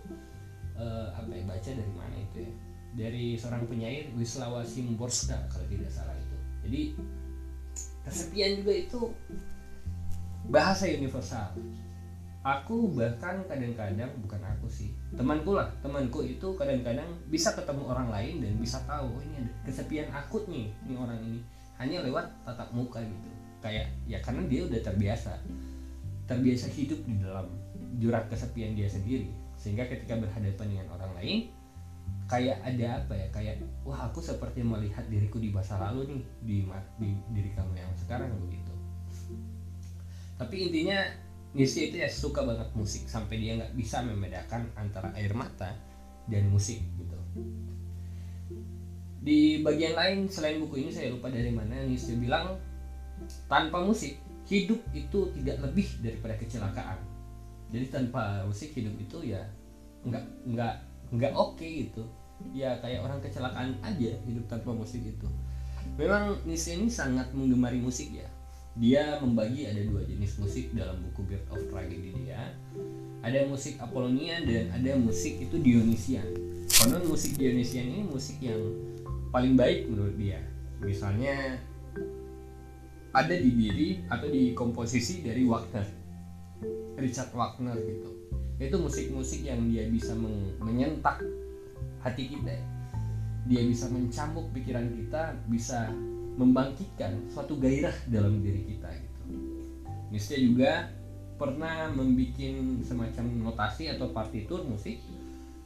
uh, 0.77 1.07
apa 1.13 1.29
ya 1.33 1.43
baca 1.45 1.69
dari 1.69 1.93
mana 1.93 2.15
itu 2.17 2.37
ya? 2.45 2.51
Dari 2.93 3.25
seorang 3.33 3.65
penyair 3.65 4.13
Wisława 4.13 4.61
Szymborska 4.61 5.49
kalau 5.49 5.65
tidak 5.65 5.89
salah 5.89 6.13
itu. 6.13 6.37
Jadi 6.63 6.81
kesepian 8.05 8.61
juga 8.61 8.73
itu 8.73 9.01
bahasa 10.49 10.85
universal. 10.85 11.57
Aku 12.43 12.91
bahkan 12.91 13.39
kadang-kadang 13.47 14.11
bukan 14.19 14.43
aku 14.43 14.67
sih 14.67 14.91
temanku 15.15 15.55
lah 15.55 15.71
temanku 15.79 16.27
itu 16.27 16.51
kadang-kadang 16.59 17.07
bisa 17.31 17.55
ketemu 17.55 17.87
orang 17.87 18.11
lain 18.11 18.43
dan 18.43 18.59
bisa 18.59 18.83
tahu 18.83 19.15
oh, 19.15 19.21
ini 19.23 19.47
ada 19.47 19.51
kesepian 19.63 20.11
akut 20.11 20.43
nih 20.51 20.69
ini 20.85 20.93
orang 20.99 21.19
ini. 21.23 21.39
Hanya 21.79 22.03
lewat 22.03 22.29
tatap 22.43 22.69
muka 22.75 22.99
gitu. 23.01 23.29
Kayak 23.63 23.89
ya 24.05 24.19
karena 24.19 24.43
dia 24.51 24.67
udah 24.67 24.81
terbiasa. 24.83 25.33
Terbiasa 26.27 26.67
hidup 26.71 26.99
di 27.07 27.15
dalam 27.23 27.47
jurang 27.97 28.27
kesepian 28.27 28.75
dia 28.75 28.91
sendiri 28.91 29.42
sehingga 29.63 29.87
ketika 29.87 30.19
berhadapan 30.19 30.67
dengan 30.75 30.87
orang 30.99 31.11
lain 31.15 31.39
kayak 32.27 32.59
ada 32.67 32.99
apa 32.99 33.13
ya 33.15 33.27
kayak 33.31 33.55
wah 33.87 34.11
aku 34.11 34.19
seperti 34.19 34.59
melihat 34.59 35.07
diriku 35.07 35.39
di 35.39 35.55
masa 35.55 35.79
lalu 35.79 36.19
nih 36.19 36.21
di, 36.43 36.57
di 36.99 37.09
diri 37.31 37.51
kamu 37.55 37.71
yang 37.79 37.95
sekarang 37.95 38.27
begitu 38.43 38.73
tapi 40.35 40.67
intinya 40.67 40.99
Nisi 41.53 41.93
itu 41.93 42.01
ya 42.01 42.09
suka 42.09 42.41
banget 42.41 42.73
musik 42.73 43.05
sampai 43.05 43.37
dia 43.37 43.53
nggak 43.61 43.77
bisa 43.77 44.01
membedakan 44.01 44.73
antara 44.73 45.13
air 45.13 45.37
mata 45.37 45.77
dan 46.25 46.49
musik 46.49 46.81
gitu. 46.97 47.17
Di 49.21 49.61
bagian 49.61 49.93
lain 49.93 50.25
selain 50.33 50.57
buku 50.57 50.81
ini 50.81 50.89
saya 50.89 51.13
lupa 51.13 51.29
dari 51.29 51.53
mana 51.53 51.85
Nisi 51.85 52.17
bilang 52.17 52.57
tanpa 53.45 53.85
musik 53.85 54.17
hidup 54.49 54.81
itu 54.97 55.29
tidak 55.37 55.61
lebih 55.61 55.87
daripada 56.01 56.33
kecelakaan. 56.41 56.97
Jadi 57.73 57.85
tanpa 57.89 58.45
musik 58.45 58.77
hidup 58.77 58.93
itu 59.01 59.33
ya 59.33 59.41
nggak 60.05 60.23
nggak 60.45 60.73
nggak 61.17 61.33
oke 61.33 61.57
okay 61.57 61.89
gitu. 61.89 62.05
Ya 62.53 62.77
kayak 62.79 63.01
orang 63.01 63.17
kecelakaan 63.19 63.81
aja 63.81 64.11
hidup 64.29 64.45
tanpa 64.45 64.69
musik 64.71 65.01
itu. 65.01 65.27
Memang 65.97 66.39
Nisi 66.45 66.77
ini 66.77 66.87
sangat 66.87 67.33
menggemari 67.33 67.81
musik 67.81 68.13
ya. 68.13 68.29
Dia 68.77 69.17
membagi 69.17 69.69
ada 69.69 69.81
dua 69.85 70.05
jenis 70.05 70.37
musik 70.37 70.69
dalam 70.77 71.01
buku 71.09 71.25
Bird 71.25 71.45
of 71.49 71.61
Tragedy 71.73 72.13
dia. 72.21 72.53
Ada 73.25 73.49
musik 73.49 73.81
Apollonia 73.81 74.45
dan 74.45 74.69
ada 74.69 74.93
musik 74.99 75.41
itu 75.41 75.57
Dionysian 75.57 76.53
konon 76.83 77.05
musik 77.07 77.37
Dionysian 77.37 77.85
ini 77.87 78.01
musik 78.03 78.41
yang 78.43 78.59
paling 79.31 79.55
baik 79.55 79.87
menurut 79.87 80.15
dia. 80.19 80.41
Misalnya 80.83 81.59
ada 83.13 83.35
di 83.37 83.51
diri 83.55 83.89
atau 84.09 84.27
di 84.27 84.51
komposisi 84.57 85.21
dari 85.21 85.45
Wagner 85.45 86.02
Richard 86.97 87.33
Wagner 87.33 87.77
gitu 87.77 88.09
itu 88.61 88.77
musik-musik 88.79 89.43
yang 89.43 89.65
dia 89.67 89.89
bisa 89.89 90.15
menyentak 90.61 91.19
hati 91.99 92.31
kita 92.31 92.55
dia 93.43 93.61
bisa 93.67 93.91
mencambuk 93.91 94.47
pikiran 94.55 94.87
kita 94.87 95.35
bisa 95.51 95.91
membangkitkan 96.39 97.29
suatu 97.29 97.59
gairah 97.59 97.93
dalam 98.09 98.41
diri 98.41 98.65
kita 98.65 98.89
gitu. 98.89 99.21
Nisnya 100.09 100.39
juga 100.41 100.71
pernah 101.37 101.91
membuat 101.91 102.39
semacam 102.85 103.25
notasi 103.51 103.89
atau 103.91 104.09
partitur 104.13 104.63
musik 104.65 105.01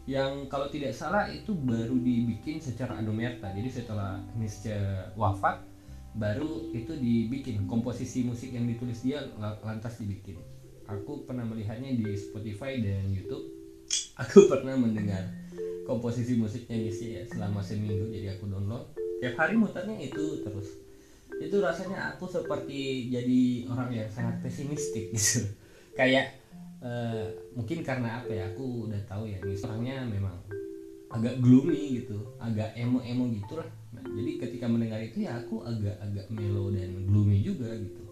yang 0.07 0.47
kalau 0.47 0.71
tidak 0.71 0.95
salah 0.95 1.27
itu 1.27 1.51
baru 1.51 1.99
dibikin 1.99 2.63
secara 2.63 2.99
anumerta. 2.99 3.51
Jadi 3.51 3.69
setelah 3.69 4.19
Nisce 4.39 4.71
wafat 5.19 5.59
baru 6.15 6.71
itu 6.73 6.95
dibikin 6.95 7.67
komposisi 7.67 8.23
musik 8.23 8.55
yang 8.55 8.65
ditulis 8.65 9.03
dia 9.03 9.21
lantas 9.37 9.99
dibikin. 9.99 10.39
Aku 10.87 11.27
pernah 11.27 11.43
melihatnya 11.43 11.91
di 11.95 12.15
Spotify 12.15 12.79
dan 12.79 13.11
YouTube. 13.11 13.43
Aku 14.17 14.47
pernah 14.47 14.79
mendengar 14.79 15.27
komposisi 15.83 16.35
musiknya 16.39 16.79
Nisce 16.79 17.07
ya 17.07 17.23
selama 17.27 17.63
seminggu 17.63 18.07
jadi 18.11 18.39
aku 18.39 18.47
download. 18.47 18.95
Tiap 19.19 19.35
hari 19.35 19.59
muternya 19.59 19.99
itu 19.99 20.41
terus. 20.41 20.79
Itu 21.37 21.59
rasanya 21.61 22.15
aku 22.15 22.25
seperti 22.25 23.11
jadi 23.13 23.69
orang 23.69 23.89
yang 23.93 24.09
sangat 24.09 24.39
pesimistik 24.41 25.11
gitu. 25.15 25.47
Kayak 25.93 26.37
uh, 26.81 27.29
mungkin 27.53 27.83
karena 27.83 28.21
apa 28.21 28.31
ya 28.31 28.43
aku 28.51 28.89
udah 28.89 29.01
tahu 29.05 29.29
ya 29.29 29.39
orangnya 29.43 30.05
memang 30.07 30.35
agak 31.07 31.39
gloomy 31.39 32.03
gitu 32.03 32.19
agak 32.37 32.75
emo 32.75 32.99
emo 32.99 33.31
gitu 33.31 33.55
lah 33.55 33.69
nah, 33.95 34.03
jadi 34.03 34.31
ketika 34.43 34.67
mendengar 34.67 34.99
itu 34.99 35.23
ya 35.23 35.39
aku 35.39 35.63
agak 35.63 35.95
agak 36.03 36.27
melo 36.27 36.67
dan 36.69 37.07
gloomy 37.07 37.39
juga 37.39 37.71
gitu 37.79 38.06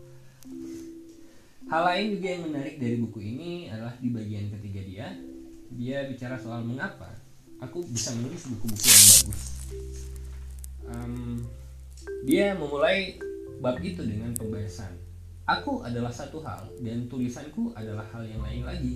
hal 1.66 1.82
lain 1.82 2.06
juga 2.18 2.28
yang 2.30 2.44
menarik 2.50 2.76
dari 2.78 2.96
buku 3.02 3.20
ini 3.22 3.52
adalah 3.74 3.98
di 3.98 4.10
bagian 4.14 4.54
ketiga 4.54 4.82
dia 4.86 5.08
dia 5.74 5.98
bicara 6.06 6.38
soal 6.38 6.62
mengapa 6.62 7.10
aku 7.58 7.82
bisa 7.90 8.14
menulis 8.14 8.46
buku-buku 8.54 8.86
yang 8.86 9.06
bagus. 9.10 9.42
Um, 10.86 11.42
dia 12.30 12.54
memulai 12.54 13.18
bab 13.58 13.82
itu 13.82 14.06
dengan 14.06 14.36
pembahasan 14.38 14.94
aku 15.46 15.86
adalah 15.86 16.14
satu 16.14 16.42
hal 16.42 16.70
dan 16.82 17.06
tulisanku 17.10 17.74
adalah 17.74 18.06
hal 18.14 18.26
yang 18.26 18.42
lain 18.42 18.66
lagi. 18.66 18.94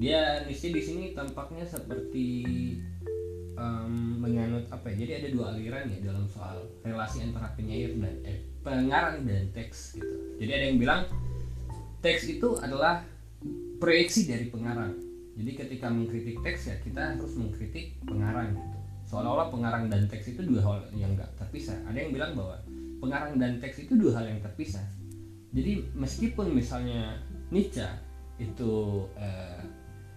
Dia 0.00 0.44
misi 0.48 0.72
di 0.72 0.82
sini 0.82 1.04
tampaknya 1.12 1.62
seperti 1.68 2.28
um, 3.56 4.18
menganut 4.20 4.66
apa 4.68 4.90
ya 4.92 5.04
jadi 5.04 5.12
ada 5.22 5.28
dua 5.32 5.44
aliran 5.54 5.86
ya 5.88 5.98
dalam 6.12 6.24
soal 6.26 6.64
relasi 6.82 7.24
antara 7.24 7.52
penyair 7.54 7.94
dan 8.00 8.16
eh, 8.26 8.42
pengarang 8.64 9.22
dan 9.24 9.48
teks 9.54 10.00
gitu 10.00 10.11
jadi 10.42 10.58
ada 10.58 10.64
yang 10.74 10.78
bilang 10.82 11.00
teks 12.02 12.26
itu 12.26 12.58
adalah 12.58 13.06
proyeksi 13.78 14.26
dari 14.26 14.50
pengarang. 14.50 14.98
Jadi 15.38 15.50
ketika 15.54 15.86
mengkritik 15.86 16.42
teks 16.42 16.66
ya 16.66 16.74
kita 16.82 17.14
harus 17.14 17.38
mengkritik 17.38 17.94
pengarang 18.02 18.58
gitu. 18.58 18.78
Seolah-olah 19.06 19.54
pengarang 19.54 19.86
dan 19.86 20.10
teks 20.10 20.34
itu 20.34 20.42
dua 20.42 20.66
hal 20.66 20.90
yang 20.98 21.14
nggak 21.14 21.30
terpisah. 21.38 21.78
Ada 21.86 21.94
yang 21.94 22.10
bilang 22.10 22.34
bahwa 22.34 22.58
pengarang 22.98 23.38
dan 23.38 23.62
teks 23.62 23.86
itu 23.86 23.94
dua 23.94 24.18
hal 24.18 24.34
yang 24.34 24.42
terpisah. 24.42 24.82
Jadi 25.54 25.86
meskipun 25.94 26.50
misalnya 26.50 27.22
Nietzsche 27.54 27.86
itu 28.42 29.06
eh, 29.14 29.62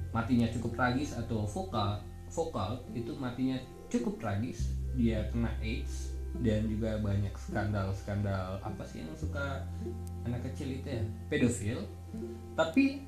matinya 0.10 0.50
cukup 0.50 0.74
tragis 0.74 1.14
atau 1.14 1.46
vokal 1.46 2.02
vokal 2.34 2.82
itu 2.98 3.14
matinya 3.20 3.60
cukup 3.92 4.18
tragis 4.18 4.72
dia 4.96 5.28
kena 5.30 5.52
AIDS 5.60 6.15
dan 6.44 6.68
juga 6.68 7.00
banyak 7.00 7.32
skandal-skandal 7.38 8.60
apa 8.60 8.84
sih 8.84 9.04
yang 9.04 9.16
suka 9.16 9.64
anak 10.28 10.44
kecil 10.52 10.76
itu 10.76 10.88
ya? 10.88 11.04
Pedofil 11.32 11.80
tapi 12.56 13.04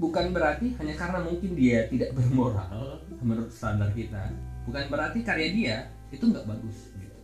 bukan 0.00 0.32
berarti 0.32 0.74
hanya 0.80 0.94
karena 0.96 1.18
mungkin 1.22 1.52
dia 1.54 1.86
tidak 1.86 2.14
bermoral 2.16 3.04
menurut 3.20 3.52
standar 3.52 3.92
kita. 3.92 4.32
Bukan 4.64 4.88
berarti 4.88 5.20
karya 5.22 5.48
dia 5.52 5.76
itu 6.10 6.24
nggak 6.26 6.46
bagus 6.46 6.90
gitu. 6.98 7.18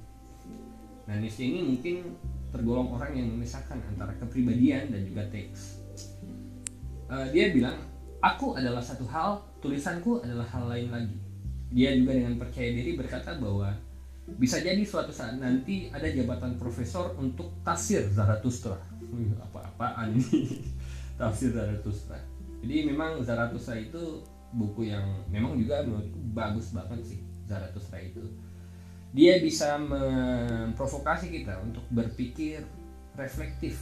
Nah 1.10 1.14
Nietzsche 1.18 1.46
ini 1.46 1.60
mungkin 1.64 2.14
tergolong 2.54 2.94
orang 2.94 3.12
yang 3.16 3.28
memisahkan 3.34 3.78
antara 3.92 4.14
kepribadian 4.16 4.92
dan 4.94 5.02
juga 5.02 5.26
teks. 5.28 5.82
Uh, 7.06 7.26
dia 7.30 7.54
bilang 7.54 7.78
aku 8.22 8.58
adalah 8.58 8.82
satu 8.82 9.06
hal 9.06 9.42
tulisanku 9.62 10.22
adalah 10.22 10.46
hal 10.50 10.66
lain 10.70 10.88
lagi. 10.90 11.18
Dia 11.74 11.98
juga 11.98 12.14
dengan 12.14 12.38
percaya 12.38 12.70
diri 12.70 12.94
berkata 12.94 13.34
bahwa 13.38 13.74
bisa 14.34 14.58
jadi 14.58 14.82
suatu 14.82 15.14
saat 15.14 15.38
nanti 15.38 15.86
ada 15.94 16.10
jabatan 16.10 16.58
profesor 16.58 17.14
untuk 17.14 17.62
tafsir 17.62 18.10
Zarathustra. 18.10 18.74
Apa-apaan 19.46 20.18
ini? 20.18 20.66
Tafsir 21.20 21.54
Zarathustra. 21.54 22.18
Jadi 22.60 22.90
memang 22.90 23.22
Zarathustra 23.22 23.78
itu 23.78 24.26
buku 24.52 24.90
yang 24.90 25.24
memang 25.30 25.54
juga 25.56 25.86
menurutku 25.86 26.18
bagus 26.34 26.74
banget 26.74 27.00
sih 27.06 27.20
Zarathustra 27.46 28.02
itu. 28.02 28.26
Dia 29.14 29.38
bisa 29.40 29.78
memprovokasi 29.78 31.30
kita 31.30 31.62
untuk 31.62 31.86
berpikir 31.94 32.66
reflektif. 33.14 33.78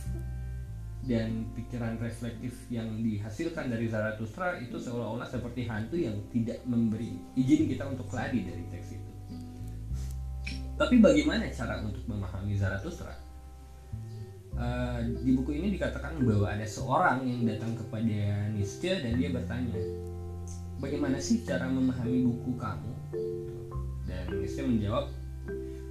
Dan 1.05 1.53
pikiran 1.53 2.01
reflektif 2.01 2.57
yang 2.73 2.89
dihasilkan 3.05 3.69
dari 3.69 3.93
Zarathustra 3.93 4.57
itu 4.57 4.81
seolah-olah 4.81 5.29
seperti 5.29 5.69
hantu 5.69 6.01
yang 6.01 6.17
tidak 6.33 6.65
memberi 6.65 7.21
izin 7.37 7.69
kita 7.69 7.85
untuk 7.93 8.09
lari 8.09 8.41
dari 8.41 8.65
teks 8.73 8.97
itu. 8.97 9.14
Tapi 10.75 10.99
bagaimana 10.99 11.47
cara 11.55 11.81
untuk 11.83 12.03
memahami 12.11 12.55
Zarathustra? 12.59 13.15
Uh, 14.55 15.03
di 15.23 15.35
buku 15.35 15.59
ini 15.59 15.75
dikatakan 15.75 16.23
bahwa 16.23 16.47
ada 16.47 16.63
seorang 16.63 17.27
yang 17.27 17.43
datang 17.43 17.75
kepada 17.75 18.51
Nietzsche 18.55 19.03
dan 19.03 19.19
dia 19.19 19.35
bertanya, 19.35 19.75
bagaimana 20.79 21.19
sih 21.19 21.43
cara 21.43 21.67
memahami 21.67 22.23
buku 22.23 22.55
kamu? 22.55 22.93
Dan 24.07 24.39
Nietzsche 24.39 24.63
menjawab, 24.63 25.11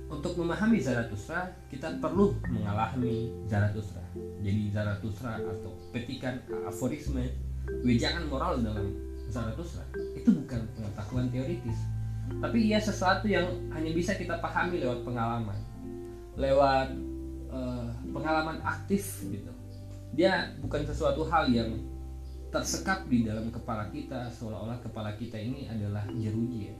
untuk 0.07 0.39
memahami 0.39 0.79
Zarathustra 0.79 1.51
kita 1.67 1.99
perlu 1.99 2.37
mengalami 2.47 3.33
Zarathustra 3.49 4.03
jadi 4.43 4.69
Zarathustra 4.69 5.41
atau 5.41 5.73
petikan 5.89 6.37
aforisme 6.67 7.31
wejangan 7.81 8.29
moral 8.29 8.61
dalam 8.61 8.93
Zarathustra 9.31 9.81
itu 10.13 10.29
bukan 10.29 10.67
pengetahuan 10.77 11.27
teoritis 11.33 11.79
tapi 12.39 12.71
ia 12.71 12.79
sesuatu 12.79 13.27
yang 13.27 13.47
hanya 13.71 13.91
bisa 13.91 14.15
kita 14.15 14.39
pahami 14.39 14.79
lewat 14.79 15.03
pengalaman. 15.07 15.59
Lewat 16.35 16.91
uh, 17.51 17.87
pengalaman 18.11 18.59
aktif 18.63 19.23
gitu. 19.27 19.51
Dia 20.13 20.53
bukan 20.59 20.83
sesuatu 20.87 21.25
hal 21.27 21.49
yang 21.51 21.79
tersekap 22.53 23.09
di 23.09 23.25
dalam 23.25 23.49
kepala 23.49 23.89
kita 23.89 24.29
seolah-olah 24.29 24.77
kepala 24.85 25.17
kita 25.17 25.41
ini 25.41 25.67
adalah 25.71 26.05
jeruji 26.13 26.69
ya. 26.69 26.75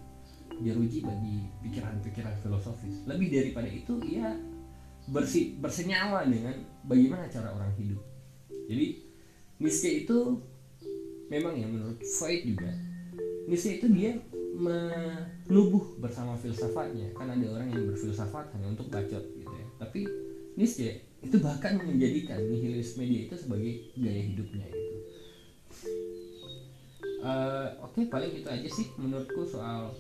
Jeruji 0.62 1.02
bagi 1.02 1.50
pikiran-pikiran 1.66 2.38
filosofis. 2.46 3.04
Lebih 3.10 3.34
daripada 3.34 3.68
itu 3.68 3.98
ia 4.06 4.38
bersi, 5.10 5.58
bersenyawa 5.58 6.24
dengan 6.30 6.56
bagaimana 6.86 7.28
cara 7.28 7.52
orang 7.52 7.74
hidup. 7.76 8.00
Jadi 8.70 8.88
Nietzsche 9.60 10.06
itu 10.06 10.40
memang 11.32 11.56
ya 11.56 11.68
menurut 11.68 12.00
Freud 12.04 12.44
juga 12.46 12.70
Nietzsche 13.48 13.80
itu 13.80 13.88
dia 13.92 14.20
menubuh 14.54 15.98
bersama 15.98 16.38
filsafatnya. 16.38 17.10
Kan 17.18 17.34
ada 17.34 17.46
orang 17.50 17.74
yang 17.74 17.90
berfilsafat 17.90 18.54
hanya 18.54 18.74
untuk 18.74 18.88
bacot 18.94 19.24
gitu 19.24 19.50
ya. 19.50 19.66
Tapi 19.82 20.06
Nietzsche 20.54 21.02
itu 21.24 21.40
bahkan 21.42 21.80
menjadikan 21.80 22.38
nihilisme 22.38 23.02
dia 23.08 23.26
itu 23.26 23.36
sebagai 23.40 23.90
gaya 23.98 24.22
hidupnya 24.22 24.68
gitu. 24.70 24.98
Uh, 27.24 27.72
oke 27.80 27.96
okay, 27.96 28.04
paling 28.12 28.36
itu 28.36 28.48
aja 28.52 28.68
sih 28.68 28.92
menurutku 29.00 29.48
soal 29.48 29.96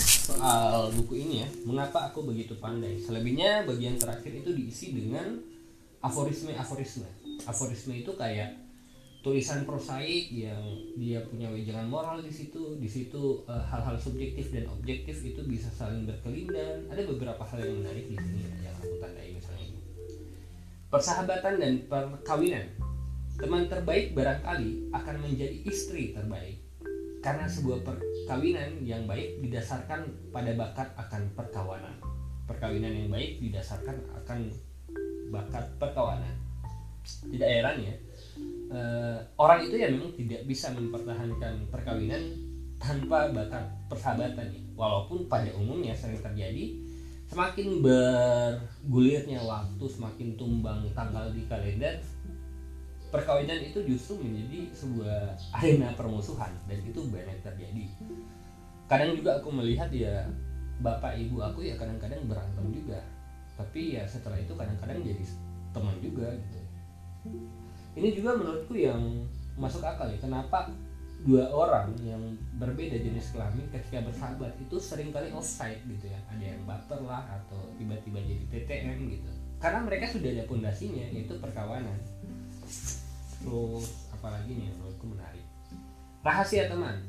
soal 0.00 0.88
buku 0.96 1.20
ini 1.20 1.44
ya. 1.44 1.48
Mengapa 1.68 2.10
aku 2.10 2.24
begitu 2.24 2.56
pandai? 2.56 2.96
Selebihnya 2.98 3.68
bagian 3.68 4.00
terakhir 4.00 4.32
itu 4.32 4.50
diisi 4.56 4.96
dengan 4.96 5.36
aforisme 6.02 6.50
aforisme 6.58 7.06
aforisme 7.46 7.94
itu 7.94 8.10
kayak 8.18 8.61
tulisan 9.22 9.62
prosaik 9.62 10.34
yang 10.34 10.58
dia 10.98 11.22
punya 11.22 11.46
wejangan 11.46 11.86
moral 11.86 12.18
di 12.18 12.34
situ 12.34 12.74
di 12.76 12.90
situ 12.90 13.46
eh, 13.46 13.64
hal-hal 13.70 13.94
subjektif 13.94 14.50
dan 14.50 14.66
objektif 14.66 15.22
itu 15.22 15.46
bisa 15.46 15.70
saling 15.70 16.04
berkelindan. 16.04 16.90
Ada 16.90 17.06
beberapa 17.06 17.40
hal 17.46 17.62
yang 17.62 17.86
menarik 17.86 18.10
di 18.10 18.18
sini 18.18 18.42
yang 18.66 18.74
aku 18.82 18.98
tandai 18.98 19.30
misalnya 19.30 19.62
ini. 19.62 19.80
Persahabatan 20.90 21.54
dan 21.62 21.72
perkawinan. 21.86 22.66
Teman 23.38 23.64
terbaik 23.70 24.12
barangkali 24.12 24.92
akan 24.92 25.16
menjadi 25.24 25.56
istri 25.64 26.12
terbaik 26.12 26.60
karena 27.22 27.46
sebuah 27.46 27.86
perkawinan 27.86 28.82
yang 28.82 29.06
baik 29.06 29.38
didasarkan 29.40 30.10
pada 30.34 30.50
bakat 30.58 30.90
akan 30.98 31.30
perkawanan. 31.38 31.94
Perkawinan 32.50 32.92
yang 32.92 33.08
baik 33.08 33.38
didasarkan 33.38 34.02
akan 34.18 34.50
bakat 35.30 35.64
perkawanan. 35.78 36.34
Tidak 37.02 37.46
heran 37.46 37.82
ya 37.82 37.94
uh, 38.72 39.18
orang 39.36 39.60
itu 39.68 39.76
ya 39.76 39.88
memang 39.92 40.12
tidak 40.16 40.42
bisa 40.48 40.72
mempertahankan 40.72 41.68
perkawinan 41.68 42.22
tanpa 42.82 43.30
bakat 43.30 43.64
persahabatan 43.86 44.50
ya. 44.50 44.62
walaupun 44.74 45.30
pada 45.30 45.54
umumnya 45.54 45.94
sering 45.94 46.18
terjadi 46.18 46.74
semakin 47.30 47.80
bergulirnya 47.80 49.40
waktu 49.40 49.84
semakin 49.88 50.36
tumbang 50.36 50.84
tanggal 50.92 51.32
di 51.32 51.46
kalender 51.48 52.02
perkawinan 53.08 53.60
itu 53.60 53.84
justru 53.84 54.20
menjadi 54.20 54.72
sebuah 54.72 55.36
arena 55.60 55.92
permusuhan 55.92 56.52
dan 56.64 56.80
itu 56.80 57.00
banyak 57.12 57.44
terjadi. 57.44 57.84
Kadang 58.88 59.16
juga 59.16 59.40
aku 59.40 59.52
melihat 59.52 59.92
ya 59.92 60.24
bapak 60.80 61.20
ibu 61.20 61.44
aku 61.44 61.60
ya 61.64 61.76
kadang-kadang 61.76 62.24
berantem 62.24 62.72
juga. 62.72 63.04
Tapi 63.56 64.00
ya 64.00 64.08
setelah 64.08 64.40
itu 64.40 64.56
kadang-kadang 64.56 65.04
jadi 65.04 65.24
teman 65.76 65.96
juga 66.00 66.32
gitu 66.36 66.60
ini 67.96 68.08
juga 68.16 68.36
menurutku 68.36 68.72
yang 68.76 69.28
masuk 69.60 69.84
akal 69.84 70.08
ya 70.08 70.16
kenapa 70.16 70.72
dua 71.22 71.46
orang 71.54 71.94
yang 72.02 72.34
berbeda 72.58 72.98
jenis 72.98 73.30
kelamin 73.30 73.62
ketika 73.70 74.02
bersahabat 74.02 74.58
itu 74.58 74.76
sering 74.82 75.14
kali 75.14 75.30
offside 75.30 75.78
gitu 75.86 76.10
ya? 76.10 76.18
Ada 76.34 76.44
yang 76.56 76.62
baper 76.66 76.98
lah 77.06 77.22
atau 77.30 77.70
tiba-tiba 77.78 78.18
jadi 78.26 78.44
TTM 78.50 78.98
gitu. 79.06 79.30
Karena 79.62 79.86
mereka 79.86 80.10
sudah 80.10 80.30
ada 80.34 80.44
pondasinya 80.50 81.06
yaitu 81.14 81.38
perkawanan. 81.38 81.94
Terus 83.38 84.10
apalagi 84.10 84.50
nih 84.50 84.74
menurutku 84.74 85.06
menarik? 85.14 85.46
Rahasia 86.26 86.66
teman. 86.66 87.06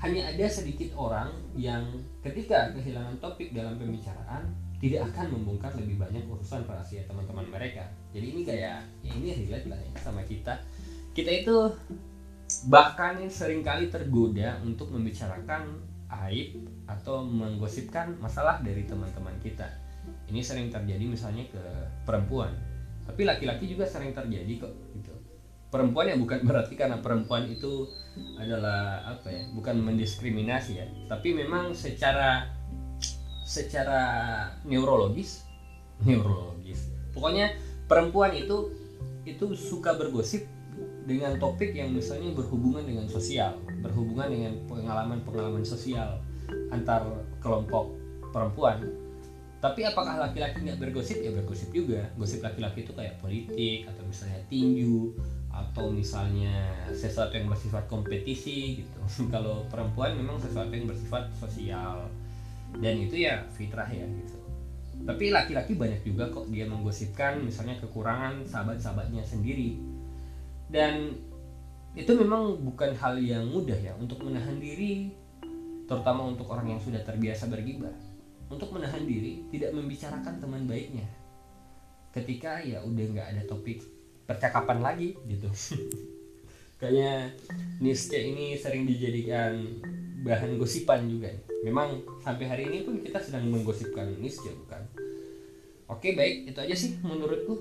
Hanya 0.00 0.32
ada 0.32 0.48
sedikit 0.48 0.96
orang 0.96 1.28
yang 1.52 1.84
ketika 2.24 2.72
kehilangan 2.72 3.20
topik 3.20 3.52
dalam 3.52 3.76
pembicaraan 3.76 4.48
tidak 4.80 5.12
akan 5.12 5.36
membongkar 5.36 5.76
lebih 5.76 6.00
banyak 6.00 6.24
urusan 6.24 6.64
rahasia 6.64 7.04
teman-teman 7.04 7.44
mereka. 7.52 7.84
Jadi 8.16 8.26
ini 8.32 8.40
kayak 8.48 8.80
ya 9.04 9.12
ini 9.12 9.28
relate 9.44 9.68
lah 9.68 9.76
ya 9.76 9.92
sama 10.00 10.24
kita. 10.24 10.56
Kita 11.12 11.28
itu 11.28 11.56
bahkan 12.66 13.20
sering 13.28 13.60
kali 13.60 13.92
tergoda 13.92 14.56
untuk 14.64 14.88
membicarakan 14.88 15.84
aib 16.26 16.64
atau 16.88 17.22
menggosipkan 17.22 18.16
masalah 18.18 18.64
dari 18.64 18.88
teman-teman 18.88 19.36
kita. 19.44 19.68
Ini 20.32 20.40
sering 20.40 20.72
terjadi 20.72 21.04
misalnya 21.04 21.44
ke 21.52 21.62
perempuan. 22.08 22.50
Tapi 23.04 23.28
laki-laki 23.28 23.68
juga 23.68 23.84
sering 23.84 24.16
terjadi 24.16 24.64
kok 24.64 24.72
gitu. 24.96 25.12
Perempuan 25.70 26.10
yang 26.10 26.18
bukan 26.24 26.42
berarti 26.42 26.74
karena 26.74 26.98
perempuan 26.98 27.46
itu 27.46 27.86
adalah 28.40 29.06
apa 29.06 29.28
ya 29.30 29.44
bukan 29.54 29.76
mendiskriminasi 29.78 30.72
ya. 30.82 30.86
Tapi 31.06 31.36
memang 31.36 31.76
secara 31.76 32.59
secara 33.50 34.02
neurologis 34.62 35.42
neurologis. 36.06 36.86
Pokoknya 37.10 37.58
perempuan 37.90 38.30
itu 38.38 38.70
itu 39.26 39.58
suka 39.58 39.98
bergosip 39.98 40.46
dengan 41.04 41.34
topik 41.42 41.74
yang 41.74 41.90
misalnya 41.90 42.30
berhubungan 42.30 42.86
dengan 42.86 43.10
sosial 43.10 43.58
berhubungan 43.82 44.30
dengan 44.30 44.52
pengalaman-pengalaman 44.70 45.66
sosial 45.66 46.22
antar 46.70 47.02
kelompok 47.42 47.90
perempuan. 48.30 48.86
Tapi 49.60 49.84
apakah 49.84 50.16
laki-laki 50.16 50.64
nggak 50.64 50.80
bergosip? 50.80 51.20
Ya 51.20 51.36
bergosip 51.36 51.68
juga. 51.74 52.08
Gosip 52.16 52.40
laki-laki 52.40 52.88
itu 52.88 52.96
kayak 52.96 53.20
politik 53.20 53.84
atau 53.92 54.02
misalnya 54.08 54.40
tinju 54.48 55.12
atau 55.52 55.92
misalnya 55.92 56.72
sesuatu 56.96 57.36
yang 57.36 57.50
bersifat 57.50 57.84
kompetisi 57.90 58.80
gitu. 58.80 59.00
Kalau 59.34 59.68
perempuan 59.68 60.16
memang 60.16 60.40
sesuatu 60.40 60.72
yang 60.72 60.88
bersifat 60.88 61.28
sosial 61.36 62.08
dan 62.78 62.94
itu 62.94 63.26
ya 63.26 63.42
fitrah 63.50 63.88
ya 63.90 64.06
gitu. 64.06 64.36
Tapi 65.00 65.32
laki-laki 65.32 65.74
banyak 65.74 66.04
juga 66.04 66.28
kok 66.28 66.46
dia 66.52 66.68
menggosipkan 66.68 67.40
misalnya 67.40 67.80
kekurangan 67.80 68.44
sahabat-sahabatnya 68.46 69.24
sendiri. 69.24 69.80
Dan 70.70 71.16
itu 71.98 72.12
memang 72.14 72.62
bukan 72.62 72.94
hal 72.94 73.18
yang 73.18 73.48
mudah 73.50 73.74
ya 73.74 73.96
untuk 73.98 74.22
menahan 74.22 74.62
diri 74.62 75.10
terutama 75.90 76.30
untuk 76.30 76.46
orang 76.54 76.76
yang 76.76 76.80
sudah 76.80 77.02
terbiasa 77.02 77.50
bergibah. 77.50 77.92
Untuk 78.50 78.70
menahan 78.74 79.02
diri 79.06 79.46
tidak 79.50 79.74
membicarakan 79.74 80.38
teman 80.38 80.66
baiknya. 80.66 81.06
Ketika 82.14 82.62
ya 82.62 82.82
udah 82.82 83.04
nggak 83.14 83.28
ada 83.34 83.42
topik 83.46 83.82
percakapan 84.28 84.78
lagi 84.78 85.18
gitu. 85.26 85.50
Kayaknya 86.80 87.34
Nietzsche 87.82 88.16
ini 88.16 88.56
sering 88.56 88.88
dijadikan 88.88 89.52
bahan 90.20 90.60
gosipan 90.60 91.08
juga 91.08 91.32
memang 91.64 92.00
sampai 92.20 92.44
hari 92.48 92.64
ini 92.68 92.84
pun 92.84 93.00
kita 93.00 93.20
sedang 93.20 93.48
menggosipkan 93.48 94.08
Nietzsche 94.20 94.52
bukan? 94.52 94.82
Oke 95.90 96.14
baik. 96.14 96.54
Itu 96.54 96.58
aja 96.62 96.76
sih 96.76 96.96
menurutku. 97.02 97.58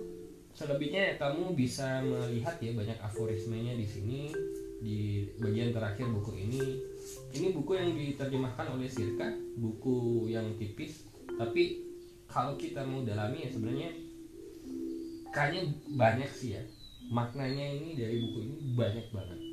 Selebihnya 0.53 1.15
kamu 1.17 1.55
bisa 1.55 2.03
melihat 2.03 2.59
ya 2.61 2.71
banyak 2.75 2.99
aforismenya 3.01 3.73
di 3.75 3.87
sini. 3.87 4.19
Di 4.79 5.27
bagian 5.41 5.75
terakhir 5.75 6.07
buku 6.07 6.31
ini. 6.37 6.61
Ini 7.35 7.51
buku 7.51 7.71
yang 7.75 7.91
diterjemahkan 7.97 8.77
oleh 8.77 8.87
Sirka. 8.87 9.33
Buku 9.57 10.29
yang 10.29 10.55
tipis. 10.61 11.09
Tapi 11.25 11.83
kalau 12.29 12.53
kita 12.55 12.85
mau 12.85 13.01
dalami 13.01 13.47
ya 13.47 13.49
sebenarnya 13.49 13.89
kayaknya 15.33 15.61
banyak 15.97 16.29
sih 16.29 16.55
ya. 16.55 16.63
Maknanya 17.09 17.65
ini 17.81 17.97
dari 17.97 18.21
buku 18.21 18.37
ini 18.45 18.55
banyak 18.77 19.09
banget 19.09 19.48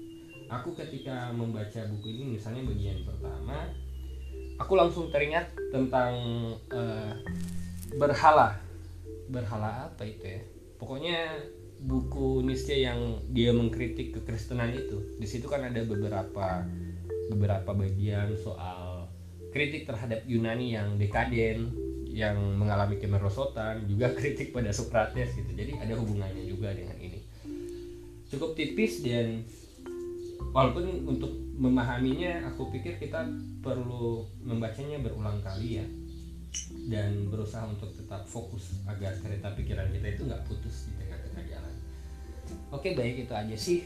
aku 0.46 0.74
ketika 0.78 1.34
membaca 1.34 1.82
buku 1.90 2.06
ini 2.12 2.38
misalnya 2.38 2.62
bagian 2.66 3.02
pertama 3.02 3.70
aku 4.56 4.72
langsung 4.76 5.12
teringat 5.12 5.52
tentang 5.70 6.12
uh, 6.72 7.12
berhala. 7.96 8.56
Berhala 9.26 9.90
apa 9.90 10.02
itu 10.06 10.24
ya? 10.24 10.40
Pokoknya 10.76 11.34
buku 11.82 12.40
Nietzsche 12.44 12.80
yang 12.80 13.20
dia 13.32 13.52
mengkritik 13.52 14.16
kekristenan 14.16 14.72
itu. 14.72 15.18
Di 15.20 15.28
situ 15.28 15.46
kan 15.48 15.64
ada 15.64 15.82
beberapa 15.84 16.64
beberapa 17.26 17.74
bagian 17.74 18.38
soal 18.38 19.10
kritik 19.50 19.88
terhadap 19.88 20.22
Yunani 20.28 20.76
yang 20.76 20.94
dekaden 21.00 21.74
yang 22.06 22.38
mengalami 22.56 22.96
kemerosotan 22.96 23.84
juga 23.84 24.12
kritik 24.18 24.56
pada 24.56 24.72
Socrates 24.72 25.36
gitu. 25.36 25.52
Jadi 25.52 25.76
ada 25.76 25.94
hubungannya 26.00 26.44
juga 26.48 26.72
dengan 26.72 26.96
ini. 26.96 27.20
Cukup 28.26 28.56
tipis 28.56 29.04
dan 29.04 29.44
walaupun 30.50 31.06
untuk 31.08 31.32
memahaminya 31.56 32.52
aku 32.52 32.68
pikir 32.68 33.00
kita 33.00 33.24
perlu 33.64 34.28
membacanya 34.44 35.00
berulang 35.00 35.40
kali 35.40 35.80
ya 35.80 35.86
dan 36.88 37.28
berusaha 37.28 37.66
untuk 37.68 37.92
tetap 37.96 38.24
fokus 38.24 38.76
agar 38.86 39.12
kereta 39.20 39.52
pikiran 39.56 39.88
kita 39.92 40.06
itu 40.16 40.22
nggak 40.24 40.44
putus 40.46 40.88
di 40.88 40.92
tengah-tengah 41.04 41.44
jalan. 41.48 41.74
Oke 42.72 42.94
baik 42.94 43.26
itu 43.26 43.34
aja 43.34 43.56
sih. 43.56 43.84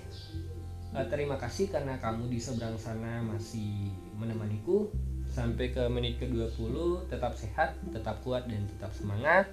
Uh, 0.91 1.07
terima 1.07 1.39
kasih 1.39 1.71
karena 1.71 2.03
kamu 2.03 2.27
di 2.27 2.43
seberang 2.43 2.75
sana 2.75 3.23
masih 3.23 3.95
menemaniku 4.19 4.91
sampai 5.31 5.71
ke 5.71 5.87
menit 5.87 6.19
ke-20 6.19 7.07
tetap 7.07 7.39
sehat, 7.39 7.79
tetap 7.95 8.19
kuat 8.27 8.51
dan 8.51 8.67
tetap 8.67 8.91
semangat. 8.93 9.47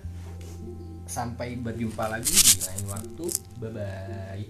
Sampai 1.08 1.56
berjumpa 1.56 2.10
lagi 2.12 2.36
di 2.36 2.60
lain 2.68 2.86
waktu. 2.92 3.26
Bye 3.64 3.72
bye. 3.72 4.44